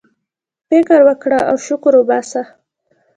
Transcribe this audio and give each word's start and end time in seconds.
فكر 0.71 0.99
وكره 1.07 1.39
او 1.49 1.55
شكر 1.55 1.97
وباسه! 1.97 2.45